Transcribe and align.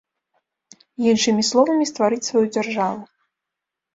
Іншымі 1.09 1.43
словамі, 1.49 1.85
стварыць 1.91 2.21
сваю 2.29 2.43
дзяржаву. 2.55 2.99